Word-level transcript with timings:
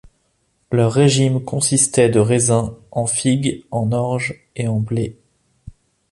Leur 0.71 0.93
régime 0.93 1.43
consistait 1.43 2.09
de 2.09 2.17
raisins, 2.19 2.73
en 2.91 3.05
figues, 3.05 3.63
en 3.69 3.91
orge 3.91 4.47
et 4.55 4.67
en 4.67 4.79
blé. 4.79 5.15